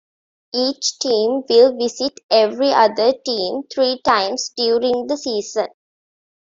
Each 0.55 0.97
team 0.97 1.43
will 1.47 1.77
visit 1.77 2.21
every 2.31 2.71
other 2.71 3.13
team 3.23 3.61
three 3.71 4.01
times 4.03 4.49
during 4.57 5.05
the 5.05 5.15
season. 5.15 5.67